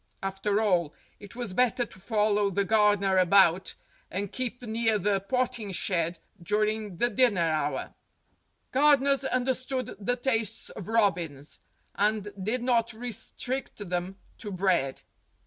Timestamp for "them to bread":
13.89-15.03